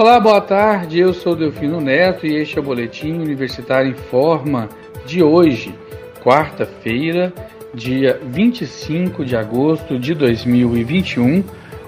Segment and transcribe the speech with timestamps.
[0.00, 1.00] Olá, boa tarde.
[1.00, 4.68] Eu sou Delfino Neto e este é o Boletim Universitário em Forma
[5.04, 5.74] de hoje,
[6.22, 7.32] quarta-feira,
[7.74, 11.42] dia 25 de agosto de 2021.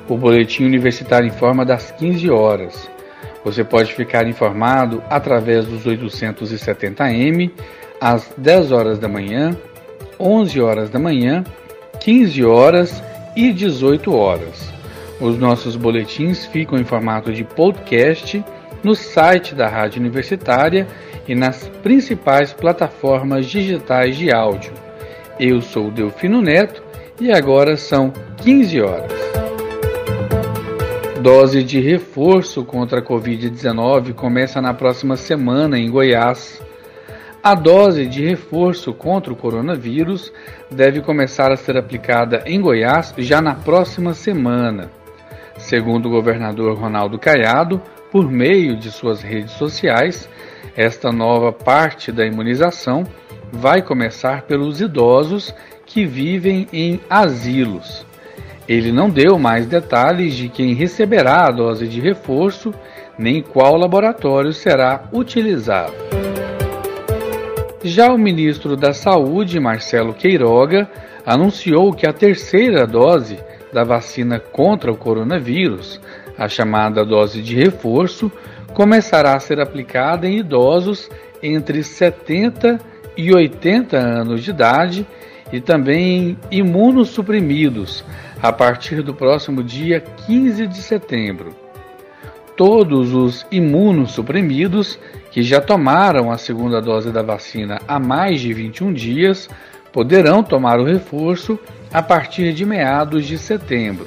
[0.08, 2.90] O Boletim Universitário em Forma das 15 horas.
[3.44, 7.48] Você pode ficar informado através dos 870M
[8.00, 9.56] às 10 horas da manhã,
[10.18, 11.44] 11 horas da manhã,
[12.00, 13.04] 15 horas
[13.36, 14.79] e 18 horas.
[15.20, 18.42] Os nossos boletins ficam em formato de podcast
[18.82, 20.86] no site da Rádio Universitária
[21.28, 24.72] e nas principais plataformas digitais de áudio.
[25.38, 26.82] Eu sou Delfino Neto
[27.20, 29.12] e agora são 15 horas.
[31.20, 36.62] Dose de reforço contra a Covid-19 começa na próxima semana em Goiás.
[37.42, 40.32] A dose de reforço contra o coronavírus
[40.70, 44.99] deve começar a ser aplicada em Goiás já na próxima semana.
[45.60, 47.80] Segundo o governador Ronaldo Caiado,
[48.10, 50.28] por meio de suas redes sociais,
[50.76, 53.04] esta nova parte da imunização
[53.52, 55.54] vai começar pelos idosos
[55.86, 58.04] que vivem em asilos.
[58.68, 62.72] Ele não deu mais detalhes de quem receberá a dose de reforço,
[63.18, 65.92] nem qual laboratório será utilizado.
[67.82, 70.88] Já o ministro da Saúde, Marcelo Queiroga,
[71.30, 73.38] anunciou que a terceira dose
[73.72, 76.00] da vacina contra o coronavírus,
[76.36, 78.32] a chamada dose de reforço,
[78.74, 81.08] começará a ser aplicada em idosos
[81.40, 82.80] entre 70
[83.16, 85.06] e 80 anos de idade
[85.52, 88.04] e também em imunossuprimidos
[88.42, 91.54] a partir do próximo dia 15 de setembro.
[92.56, 94.98] Todos os imunossuprimidos
[95.30, 99.48] que já tomaram a segunda dose da vacina há mais de 21 dias
[99.92, 101.58] poderão tomar o reforço
[101.92, 104.06] a partir de meados de setembro.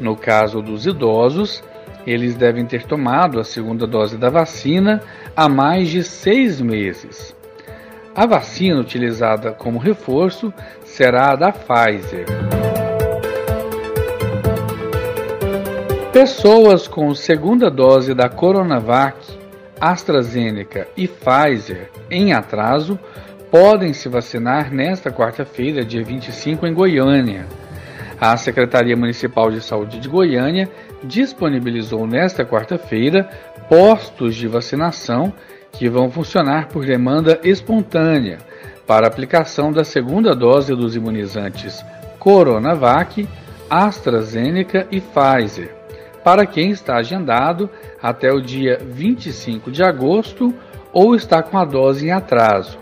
[0.00, 1.62] No caso dos idosos,
[2.06, 5.00] eles devem ter tomado a segunda dose da vacina
[5.36, 7.34] há mais de seis meses.
[8.14, 10.52] A vacina utilizada como reforço
[10.84, 12.26] será a da Pfizer.
[16.12, 19.16] Pessoas com segunda dose da Coronavac,
[19.80, 22.98] AstraZeneca e Pfizer em atraso
[23.52, 27.46] podem se vacinar nesta quarta-feira, dia 25, em Goiânia.
[28.18, 30.70] A Secretaria Municipal de Saúde de Goiânia
[31.04, 33.28] disponibilizou nesta quarta-feira
[33.68, 35.34] postos de vacinação
[35.70, 38.38] que vão funcionar por demanda espontânea
[38.86, 41.84] para aplicação da segunda dose dos imunizantes
[42.18, 43.28] Coronavac,
[43.68, 45.74] AstraZeneca e Pfizer,
[46.24, 47.68] para quem está agendado
[48.02, 50.54] até o dia 25 de agosto
[50.90, 52.81] ou está com a dose em atraso.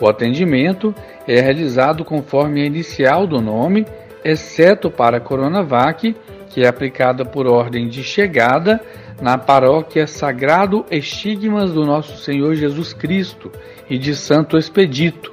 [0.00, 0.94] O atendimento
[1.26, 3.86] é realizado conforme a inicial do nome,
[4.24, 6.14] exceto para a Coronavac,
[6.50, 8.80] que é aplicada por ordem de chegada
[9.20, 13.50] na paróquia Sagrado Estigmas do Nosso Senhor Jesus Cristo
[13.90, 15.32] e de Santo Expedito,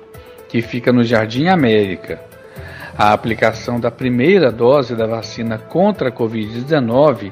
[0.50, 2.20] que fica no Jardim América.
[2.98, 7.32] A aplicação da primeira dose da vacina contra a Covid-19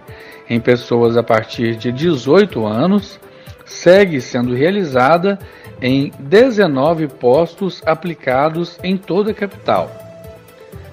[0.50, 3.20] em pessoas a partir de 18 anos
[3.66, 5.40] segue sendo realizada
[5.82, 9.92] em 19 postos aplicados em toda a capital.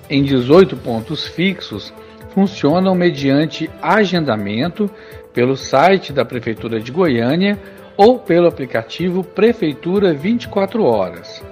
[0.08, 1.92] Em 18 pontos fixos,
[2.34, 4.91] funcionam mediante agendamento
[5.32, 7.58] pelo site da Prefeitura de Goiânia
[7.97, 11.42] ou pelo aplicativo Prefeitura 24 Horas.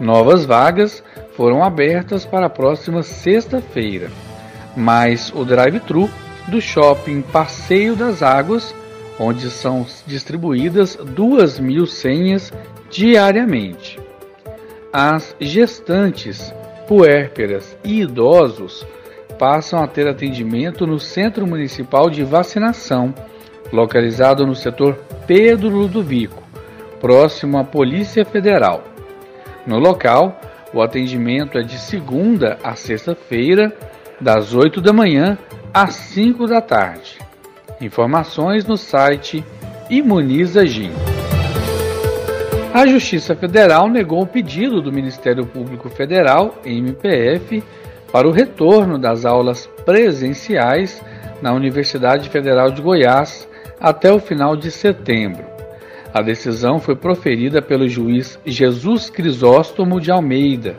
[0.00, 1.02] Novas vagas
[1.36, 4.10] foram abertas para a próxima sexta-feira,
[4.76, 6.08] mas o drive-thru
[6.48, 8.74] do shopping Passeio das Águas
[9.18, 12.52] onde são distribuídas duas mil senhas
[12.90, 13.98] diariamente.
[14.92, 16.52] As gestantes,
[16.86, 18.86] puérperas e idosos
[19.38, 23.14] passam a ter atendimento no Centro Municipal de Vacinação,
[23.72, 26.42] localizado no setor Pedro Ludovico,
[27.00, 28.84] próximo à Polícia Federal.
[29.66, 30.38] No local,
[30.74, 33.72] o atendimento é de segunda a sexta-feira,
[34.20, 35.36] das 8 da manhã
[35.74, 37.18] às 5 da tarde.
[37.82, 39.44] Informações no site
[39.90, 40.92] Imuniza Gin.
[42.72, 47.62] A Justiça Federal negou o pedido do Ministério Público Federal, MPF,
[48.12, 51.02] para o retorno das aulas presenciais
[51.42, 53.48] na Universidade Federal de Goiás
[53.80, 55.51] até o final de setembro.
[56.14, 60.76] A decisão foi proferida pelo juiz Jesus Crisóstomo de Almeida,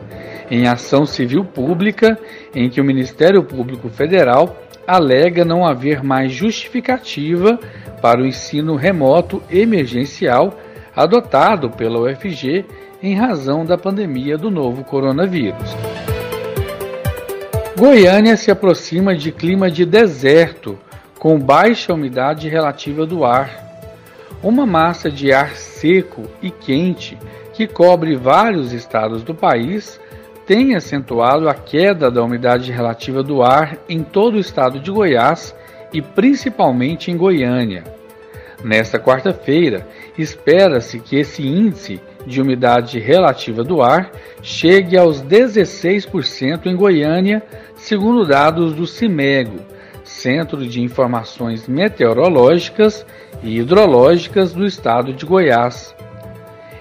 [0.50, 2.16] em ação civil pública
[2.54, 7.58] em que o Ministério Público Federal alega não haver mais justificativa
[8.00, 10.56] para o ensino remoto emergencial
[10.94, 12.64] adotado pela UFG
[13.02, 15.74] em razão da pandemia do novo coronavírus.
[17.76, 20.78] Goiânia se aproxima de clima de deserto,
[21.18, 23.73] com baixa umidade relativa do ar.
[24.44, 27.16] Uma massa de ar seco e quente
[27.54, 29.98] que cobre vários estados do país
[30.46, 35.56] tem acentuado a queda da umidade relativa do ar em todo o estado de Goiás
[35.94, 37.84] e principalmente em Goiânia.
[38.62, 39.88] Nesta quarta-feira,
[40.18, 44.10] espera-se que esse índice de umidade relativa do ar
[44.42, 47.42] chegue aos 16% em Goiânia,
[47.76, 49.73] segundo dados do CIMEGO,
[50.14, 53.04] Centro de Informações Meteorológicas
[53.42, 55.94] e Hidrológicas do Estado de Goiás.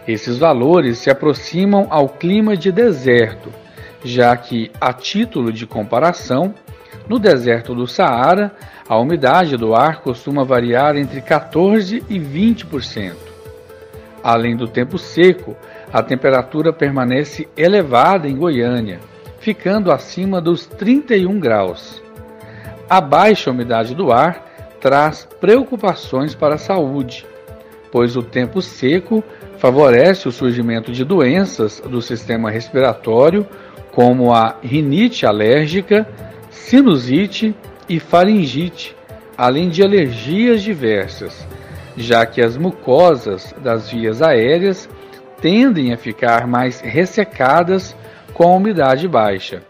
[0.07, 3.51] Esses valores se aproximam ao clima de deserto,
[4.03, 6.53] já que, a título de comparação,
[7.09, 8.51] no deserto do Saara,
[8.88, 13.13] a umidade do ar costuma variar entre 14% e 20%.
[14.24, 15.57] Além do tempo seco,
[15.91, 19.00] a temperatura permanece elevada em Goiânia,
[19.39, 22.03] ficando acima dos 31 graus.
[22.89, 24.45] A baixa umidade do ar
[24.80, 27.25] traz preocupações para a saúde,
[27.91, 29.24] pois o tempo seco
[29.57, 33.47] favorece o surgimento de doenças do sistema respiratório,
[33.91, 36.07] como a rinite alérgica,
[36.50, 37.56] sinusite
[37.88, 38.95] e faringite,
[39.38, 41.47] além de alergias diversas,
[41.95, 44.89] já que as mucosas das vias aéreas
[45.41, 47.95] tendem a ficar mais ressecadas
[48.33, 49.62] com a umidade baixa.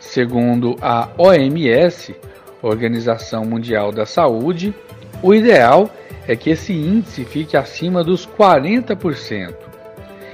[0.00, 2.14] Segundo a OMS,
[2.62, 4.74] Organização Mundial da Saúde,
[5.22, 5.90] o ideal
[6.26, 9.54] é que esse índice fique acima dos 40%.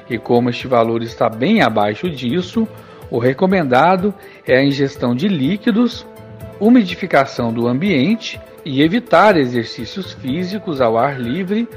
[0.08, 2.68] E como este valor está bem abaixo disso,
[3.10, 4.14] o recomendado
[4.46, 6.06] é a ingestão de líquidos,
[6.60, 11.68] umidificação do ambiente e evitar exercícios físicos ao ar livre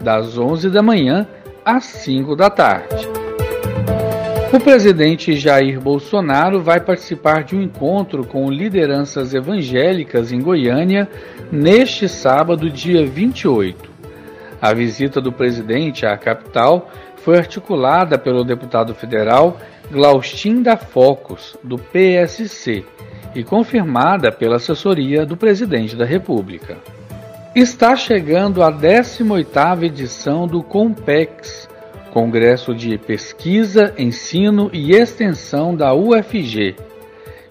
[0.00, 1.26] das 11 da manhã
[1.64, 3.17] às 5 da tarde.
[4.50, 11.06] O presidente Jair Bolsonaro vai participar de um encontro com lideranças evangélicas em Goiânia
[11.52, 13.90] neste sábado, dia 28.
[14.60, 19.58] A visita do presidente à capital foi articulada pelo deputado federal
[19.90, 22.86] Glaustin da Focus, do PSC,
[23.34, 26.78] e confirmada pela assessoria do presidente da República.
[27.54, 31.68] Está chegando a 18ª edição do Compex,
[32.12, 36.76] Congresso de Pesquisa, Ensino e Extensão da UFG.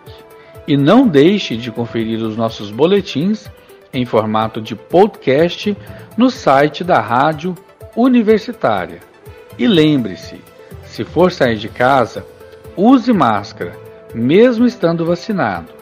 [0.68, 3.50] E não deixe de conferir os nossos boletins
[3.94, 5.78] em formato de podcast
[6.18, 7.56] no site da Rádio
[7.96, 9.00] Universitária.
[9.58, 10.42] E lembre-se,
[10.84, 12.26] se for sair de casa,
[12.76, 15.74] use máscara mesmo estando vacinado,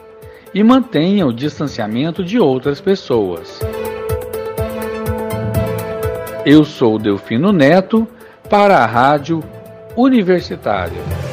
[0.52, 3.60] e mantenha o distanciamento de outras pessoas.
[6.44, 8.06] Eu sou Delfino Neto
[8.50, 9.42] para a Rádio
[9.96, 11.23] Universitária.